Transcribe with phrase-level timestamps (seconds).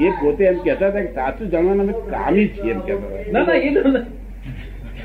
[0.00, 3.42] એ પોતે એમ કેતા હતા કે સાચું જાણવાના અમે કામી છીએ એમ કેતા ના ના
[3.42, 3.74] હતા એ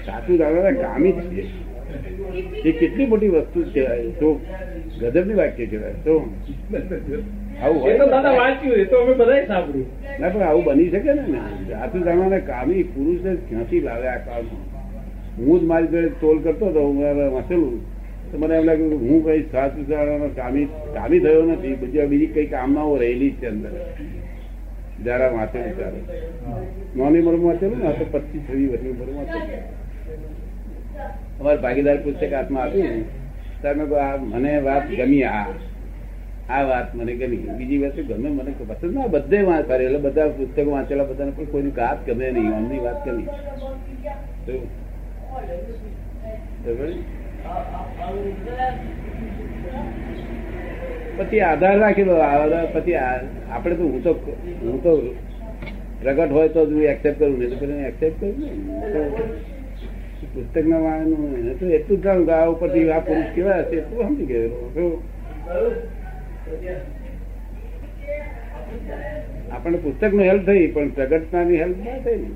[0.05, 1.43] સાચું જાણવાના કામી છીએ.
[2.65, 4.03] એ કેટલી મોટી વસ્તુ કહેવાય.
[4.03, 4.41] તો
[4.99, 5.93] ગજબની વાક્ય કહેવાય.
[5.93, 6.29] તો
[7.63, 7.97] આવું હોય.
[7.97, 9.87] દાદા વાંચ્યું એ તો અમે બધાએ સાંભળ્યું.
[10.19, 11.21] ના પણ આવું બની શકે ને?
[11.21, 13.19] ને સાચું જાણવાના કામી પુરુષ
[13.49, 14.45] ક્યાંથી લાવે આ કામ?
[15.37, 17.01] હું જ મારી જોડે તોલ કરતો હતો હું
[17.33, 17.79] વાંચેલું.
[18.31, 21.75] તો મને એમ લાગ્યું કે હું કઈ સાચું જાણવાનો કામી કામી થયો નથી.
[21.75, 23.69] બીજી બીજી કઈ કામનાઓ રહેલી છે અંદર.
[25.03, 25.97] જરા વાંચેલું ત્યારે.
[26.95, 29.79] નાની ઉંમરમાં વાંચેલું ને તો પચીસ છવ્વીસ વર્ષની ઉંમરમાં વાંચેલું
[31.39, 33.03] અમારે ભાગીદાર પુસ્તક હાથમાં આપ્યું ને
[33.61, 33.85] તમે
[34.25, 35.45] મને વાત ગમી, આ.
[36.49, 37.37] આ વાત મને ગમી.
[37.37, 41.69] બીજી વસ્તુ, ગમે મને પસંદ ના, બધે વાંચ એટલે બધા પુસ્તકો વાંચેલા બધાને પણ કોઈની
[41.69, 43.27] વાત ગમે નહીં અમની વાત ગમી.
[44.45, 44.67] તો?
[51.19, 52.15] પછી આધાર રાખેલો
[52.75, 54.11] પછી આપણે તો હું તો
[54.63, 54.91] હું તો
[56.01, 57.37] પ્રગટ હોય તો હું એક્સેપ્ટ કરું.
[57.39, 58.49] નહીં તો એક્સેપ્ટ કરું ને
[60.19, 63.75] તો પુસ્તક ના વાળનું એને તો એટલું જાણું કે આ ઉપરથી આ પુરુષ કેવા હશે
[63.81, 64.91] એટલું સમજી ગયો.
[69.53, 72.19] આપણને પુસ્તકનું હેલ્પ થઈ પણ પ્રગટનાની હેલ્પ ના થઈ.
[72.19, 72.29] ને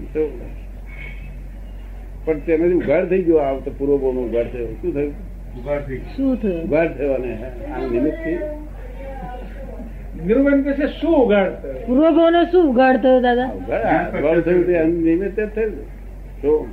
[2.26, 3.40] પણ તેનાથી ઉઘાડ થઈ ગયો.
[3.46, 4.70] આ તો પૂર્વ નો ઉઘાડ થયો.
[4.82, 5.14] શું થયું?
[6.16, 6.62] શું થયું?
[6.68, 7.32] ઉઘાડ થયો અને
[7.74, 8.24] આ નિમિત્ત
[10.14, 10.60] થી નિરૂબેન
[11.00, 11.68] શું ઉગાડતો
[12.52, 12.76] શું
[13.22, 13.50] દાદા?
[14.14, 15.74] ઉગાડ થયું તે નિમિત્ત જ થયું
[16.42, 16.68] તો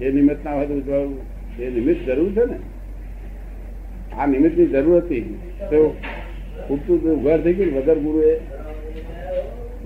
[0.00, 1.18] એ નિમિત્ત ના હોય તો ઉજવાળું
[1.58, 2.58] એ નિમિત્ત જરૂર છે ને
[4.18, 5.24] આ નિમિત્તની જરૂર હતી.
[5.70, 5.78] તો
[6.68, 8.34] પૂરતું તો ઉઘાડ થઈ ગયું વગર ગુરુ એ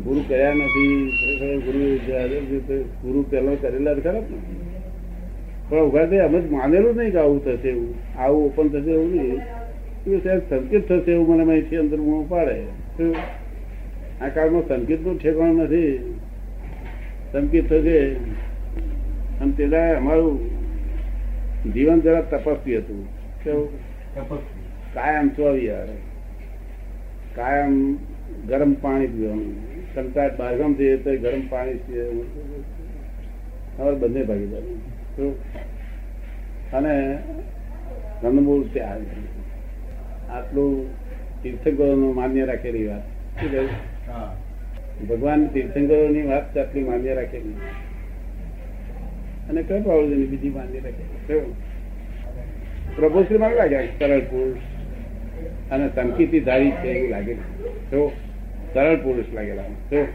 [0.05, 0.95] ગુરુ કર્યા નથી
[1.65, 1.85] ગુરુ
[3.03, 4.39] ગુરુ પેલો કરેલા જ ખરાબ ને.
[5.71, 9.11] પણ ઉઘાડ થઈ અમે જ માનેલું નહીં કે આવું થશે એવું આવું ઓપન થશે એવું
[9.11, 9.41] નહીં.
[10.07, 12.63] એ સાહેબ સંકેત થશે એવું મને અહીંથી અંદર મોં પાડે.
[14.21, 15.99] આ કાળમાં સંકેતનું ઠેકાણું નથી.
[17.33, 18.15] સંકેત થશે.
[19.41, 20.41] અને તેના અમારું
[21.73, 23.09] જીવન જરા તપસ્વી હતું.
[23.45, 23.69] કેવું?
[24.95, 25.71] કાયમ ચોવી
[27.35, 27.97] કાયમ
[28.49, 29.55] ગરમ પાણી પીવાનું.
[29.95, 32.05] કંટાળ બહારગામ જઈએ તો ગરમ પાણી પીએ.
[33.79, 34.61] અમારે બંને ભાગીદાર.
[35.17, 35.39] તો
[36.73, 37.19] અને
[38.23, 38.97] કંદમૂળ ત્યાં.
[40.31, 40.91] આટલું
[41.43, 43.01] તીર્થંકરોનું માન્ય રાખેલી વાત.
[43.41, 43.69] શું કહ્યું?
[45.09, 47.55] ભગવાન તીર્થંકરોની વાત આટલી માન્ય રાખેલી.
[49.51, 51.53] અને કઈ પાવડું બીજી માન્ય રાખેલી?
[52.97, 54.57] પ્રભુ શ્રી માં લાગ્યા સરળ પુરુષ.
[55.71, 57.35] અને સંકિતી ધારી છે એવું લાગે
[57.91, 58.13] તો
[58.75, 60.07] સરળ પુરુષ લાગેલા જો.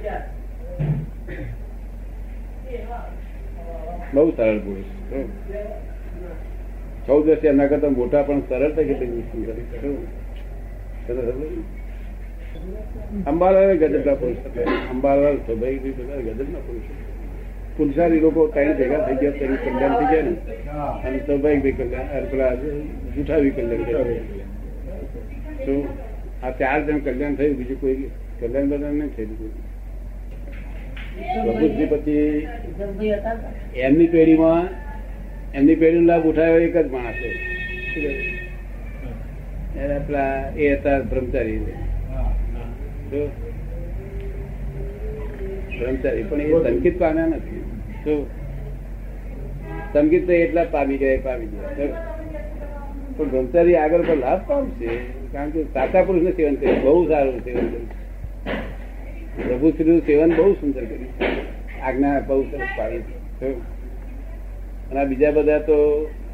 [4.14, 4.86] બહુ સરળ પુરુષ.
[7.08, 9.44] ચૌદ વર્ષ એમના કરતા મોટા પણ સરળતા કેટલી હતું.
[13.32, 14.42] અંબાલાલ ગજબના પુરુષ
[14.94, 16.88] અંબાલાલ સ્વાભાવિક રીતે ગજબના પુરુષ
[17.78, 20.34] પુરુષારી લોકો ત્રણ ભેગા થઈ ગયા તેનું કલ્યાણ થઈ ગયા ને
[21.08, 22.54] અને સ્વાભાવિક વિકલ્યાણ કલ્યાણ પેલા
[23.16, 24.20] જૂઠા વિકલ્યાણ કલ્યાણ
[25.66, 25.74] તો
[26.44, 27.98] આ ચાર જણ કલ્યાણ થયું, બીજું કોઈ
[28.40, 29.54] કલ્યાણ બલ્યાણ નહીં થયું કોઈ.
[31.44, 32.28] પ્રભુશ્રી પછી
[33.86, 34.66] એમની પેઢીમાં
[35.56, 37.16] એમની પેઢીનો લાભ ઉઠાવ્યો એક જ માણસ.
[37.94, 38.04] શું?
[39.76, 40.00] એને
[40.62, 41.58] એ હતા બ્રહ્મચારી
[45.80, 47.62] બ્રહ્મચારી, પણ એ સંકિત પામ્યા નથી.
[49.94, 51.90] સંગીત તો એટલા પામી ગયા પામી ગયા.
[53.18, 54.90] પણ બ્રહ્મચારી આગળ પર લાભ પામશે
[55.34, 56.82] કારણ કે સાચા પુરુષને સેવન કર્યું.
[56.82, 57.90] બહુ સારું સેવન કર્યું.
[59.48, 61.10] પ્રભુ શ્રી સેવન બહુ સુંદર કર્યું.
[61.84, 63.00] આજ્ઞા બહુ સરસ પાડી.
[64.90, 65.78] અને બીજા બધા તો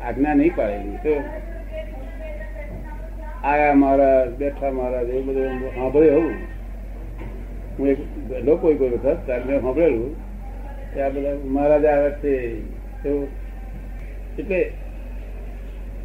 [0.07, 0.99] આજ્ઞા નહીં પાડેલી.
[1.05, 1.13] તો
[3.43, 6.35] આયા મહારાજ, બેઠા મહારાજ, એવું બધું સાંભળ્યું હું
[7.77, 7.99] હું એક
[8.47, 10.11] લોકો કોઈ વખત ત્યારે મેં સાંભળેલું
[10.93, 12.33] કે આ બધા મહારાજ આવે છે
[14.39, 14.59] એટલે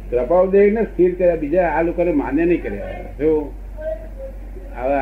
[0.09, 3.03] કૃપાઉદેવ ને સ્થિર કર્યા, બીજા આ લોકોને માન્ય નહીં કર્યા.
[3.19, 3.29] જો
[4.77, 4.99] હવે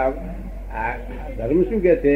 [1.38, 2.16] ધર્મ શું કે છે?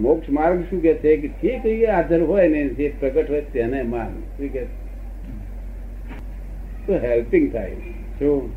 [0.00, 3.82] મોક્ષ માર્ગ શું કે છે કે જે કઈ હાજર હોય ને જે પ્રગટ હોય તેને
[3.82, 4.10] માર્ગ.
[4.10, 4.64] શું કે?
[6.86, 7.70] તો હેલ્પિંગ થાય.
[8.18, 8.50] શું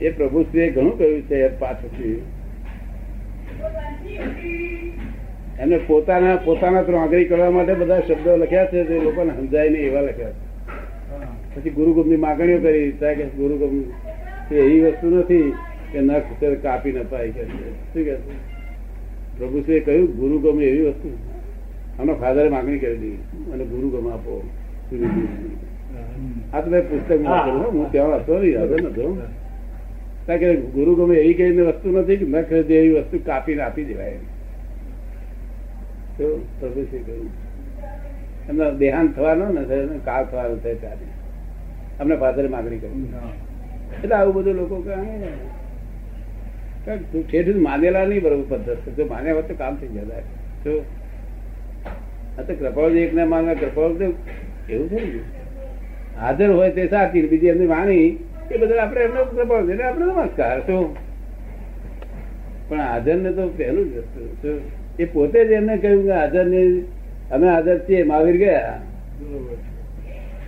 [0.00, 2.22] એ પ્રભુશ્રીએ ઘણું કહ્યું છે પાછળથી
[5.60, 10.00] એને પોતાના પોતાના ત્રોંગરી કરવા માટે બધા શબ્દો લખ્યા છે તે લોકોને સમજાય નહીં એવા
[10.00, 10.52] લખ્યા છે.
[11.54, 12.92] પછી ગુરુગમની માગણીઓ કરી.
[12.92, 13.82] કે ગુરુગમ
[14.54, 15.52] એવી વસ્તુ નથી
[15.92, 18.16] કે નખ કાપી ન પાય કે શું કે?
[19.32, 19.38] છે?
[19.38, 21.08] પ્રભુશ્રીએ કહ્યું ગુરુગમ એવી વસ્તુ.
[22.00, 23.18] આમના ફાધરે માગણી કરેલી
[23.52, 24.34] અને ગુરુગમ આપો.
[26.54, 27.20] આ તો મેં પુસ્તક
[27.72, 29.06] હું ત્યાં હતો નહીં હાજર નતો
[30.26, 33.84] કારણ કે ગુરુ ગમે એવી કઈ વસ્તુ નથી કે ન ખરીદે એવી વસ્તુ કાપીને આપી
[33.84, 34.18] દેવાય.
[36.18, 36.26] તો
[36.60, 37.30] પ્રભુશ્રી કહ્યું?
[38.48, 39.62] એમનો દેહાંત થવાનો ને
[40.04, 41.08] કાળ થવાનો થાય ત્યારે.
[42.00, 43.06] અમને ફાધરે માગણી કરી.
[44.02, 44.94] એટલે આવું બધું લોકો કહે
[46.84, 48.84] તું ઠેઠ માનેલા નહીં બરોબર પદ્ધત.
[48.96, 50.22] જો માન્યા હોત તો કામ થઈ જતા
[50.64, 50.72] જો
[52.38, 54.06] આ તો કૃપાળજી એક ના માનવા કૃપાળ તો
[54.68, 55.26] એવું થઈ ગયું
[56.20, 58.08] હાજર હોય તે સાચી બીજી એમની વાણી
[58.50, 60.58] એ બધા આપણે એમને કૃપાળ એટલે આપણે નમસ્કાર.
[60.66, 60.86] શું
[62.68, 64.52] પણ હાજર ને તો પહેલું જ વસ્તુ.
[64.98, 66.62] એ પોતે જ એમને કહ્યું કે હાજર ને
[67.30, 68.76] અમે હાજર છીએ મહાવીર ગયા.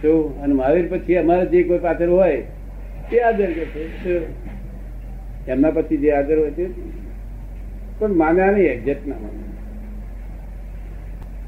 [0.01, 2.43] શું અને મહાવીર પછી અમારે જે કોઈ પાછળ હોય
[3.11, 3.87] તે હાજર કે છે.
[4.03, 4.23] શું?
[5.47, 6.65] એમના પછી જે હાજર હોય તે
[7.99, 9.53] પણ માન્યા નહીં એક્ઝેક્ટ ના માન્યા.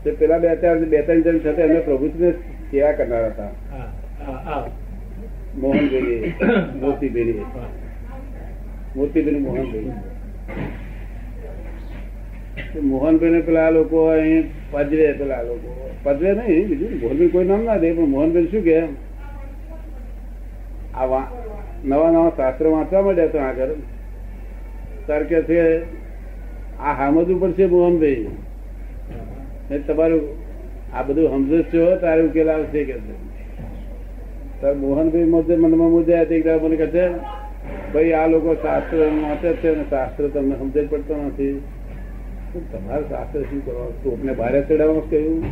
[0.03, 2.31] તે પેલા બે ચાર બે ત્રણ જણ સાથે એમને પ્રભુત્વને
[2.71, 3.53] સેવા કરનાર હતા.
[5.63, 6.19] મોહનભાઈ
[6.83, 7.47] મોતીભાઈ
[8.97, 9.93] મોતીભાઈ મોહનભાઈ.
[12.91, 15.69] મોહનભાઈ ને પેલા લોકો અહીં પજવે પેલા લોકો.
[16.05, 18.77] પજવે નહીં બીજું મોહનભાઈ કોઈ નામ ના દે પણ મોહનભાઈ શું કે
[20.97, 21.07] આ
[21.85, 23.71] નવા નવા શાસ્ત્રો વાંચવા માંડ્યા તો આગળ.
[25.07, 25.83] સર કે છે,
[26.81, 28.27] આ સમજવું પડશે મોહનભાઈ
[29.71, 30.23] ને તમારું
[30.95, 32.95] આ બધું સમજો છો, તારે ઉકેલ આવશે કે
[34.61, 37.09] સર મોહનભાઈ મોજે મનમાં મુદ્દા હતી એક મને કહે છે,
[37.93, 41.63] ભાઈ, આ લોકો શાસ્ત્ર વાંચે છે ને શાસ્ત્ર તમને સમજ પડતો નથી.
[42.73, 43.91] તમારે શાસ્ત્ર શું કરવા?
[44.05, 45.45] તોપને ભારે ચડાવવાનું કહ્યું?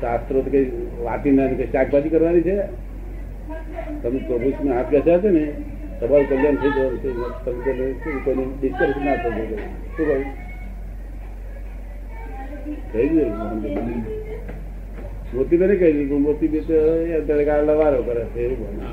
[0.00, 0.70] શાસ્ત્રો તો કઈ
[1.02, 2.83] વાટીને કઈ શાકભાજી કરવાની છે?
[4.04, 5.44] તમે પ્રભુ હાથ બેસ્યા છે ને,
[5.98, 7.08] તમારું કલ્યાણ થઈ જવાનું છે
[7.44, 7.60] તમે
[8.24, 8.44] કોઈને
[9.04, 9.44] ના થશે
[9.94, 10.24] શું કહ્યું?
[12.92, 14.00] કહી દીધું મોહનભાઈ
[15.34, 16.76] મોતીભાઈ કહી દીધું મોતીભાઈ તો
[17.18, 18.88] અત્યારે તડકા લવારો કરે છે, એવું બને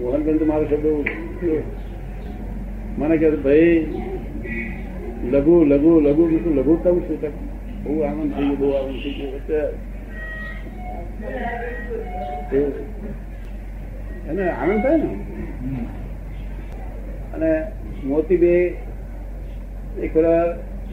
[0.00, 0.86] મોહનભાઈ તો મારો શબ્દ
[2.98, 3.78] મને કહે ભાઈ,
[5.32, 6.22] લઘુ લઘુ લઘુ.
[6.42, 7.28] શું લઘુત્તમ છે
[7.84, 9.68] બહુ આનંદ થઈ ગયો, બહુ આનંદ થઈ ગયો.
[14.30, 15.10] એને આનંદ થાય ને?
[17.34, 17.50] અને
[18.04, 18.52] મોતીબે
[19.96, 20.34] એ ખરો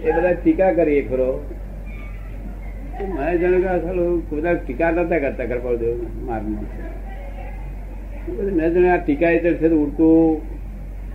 [0.04, 1.30] એ બધા ટીકા કરી એ ખરો
[3.08, 5.96] મને જાણે કે સાલું બધા ટીકા નતા કરતા કરપાળ દેવ
[6.28, 6.68] માર્ગમાં
[8.56, 10.42] મેં જાણે આ ટીકા એ છે ઉડતું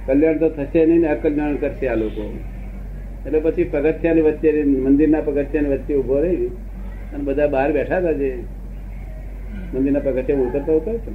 [0.06, 2.24] કલ્યાણ તો થશે નહીં ને અકલ્યાણ કરશે આ લોકો.
[3.26, 4.48] એટલે પછી પગથિયાની વચ્ચે
[4.86, 6.48] મંદિરના પગથિયાની વચ્ચે ઊભો રહી
[7.12, 8.30] અને બધા બહાર બેઠા હતા જે
[9.72, 11.14] મંદિરના પગથિયા ઉતરતા ઉતરતા.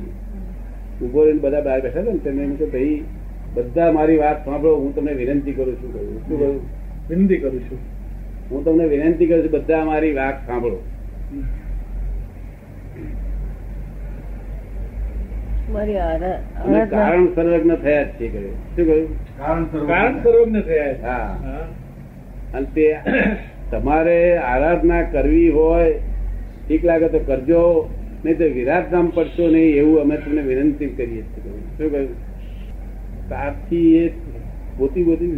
[1.01, 3.03] ઊભો રહીને બધા બહાર બેઠા હતા ને તેમને એમ કે ભાઈ
[3.53, 6.27] બધા મારી વાત સાંભળો હું તમને વિનંતી કરું છું કહ્યું.
[6.27, 6.61] શું કહ્યું?
[7.09, 7.77] વિનંતી કરું છું.
[8.51, 10.77] હું તમને વિનંતી કરું છું બધા મારી વાત સાંભળો.
[16.89, 18.53] કારણ સર્વજ્ઞ થયા જ છે કહ્યું.
[18.75, 19.37] શું કહ્યું?
[19.87, 20.61] કારણ સર્વજ્ઞ.
[20.61, 21.37] થયા હા.
[22.53, 22.99] અને તે
[23.71, 25.93] તમારે આરાધના કરવી હોય
[26.67, 27.89] ઠીક લાગે તો કરજો.
[28.25, 31.51] નહીં તો વિરાટ નામ પડશો નહીં એવું અમે તમને વિનંતી કરીએ છીએ.
[31.77, 32.15] શું કહ્યું?
[33.29, 34.03] તારથી એ
[34.77, 35.29] પોતી પોતી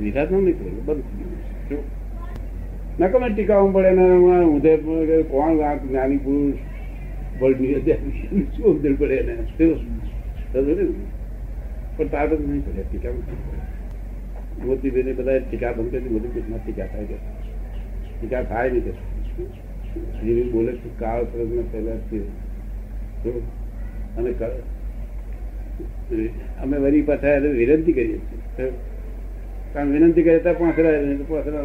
[0.00, 1.26] વિરાટ નામ નહીં કર્યું બંધ થઈ
[1.68, 1.84] ગયું.
[3.00, 4.04] નકમે ટીકાવું પડે ને
[4.56, 5.52] ઉદયપુર, કોણ
[5.84, 6.60] જ્ઞાની પુરુષ
[7.40, 7.96] વર્લ્ડની અંદર
[8.54, 9.34] શું ઉદય પડે ને?
[11.96, 13.12] પણ તાર બધું નહીં પડે ટીકા
[14.66, 16.30] મોતીભાઈ બધા ટીકા બંધ કરી મોદી
[16.64, 17.16] ટીકા થાય કે?
[18.20, 18.84] ટીકા થાય નહીં
[20.00, 22.18] જેવી બોલે છે, કાળ પ્રજ્ઞ પહેલા છે.
[24.16, 24.34] અને
[26.62, 28.72] અમે વરી પાછા વિનંતી કરીએ છીએ.
[29.72, 30.90] કારણ વિનંતી કરે તો પાંસરા
[31.28, 31.64] પાંસરા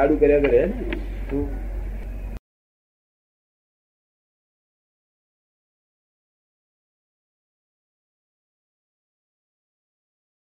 [0.00, 1.36] આડું કર્યા કરે ને?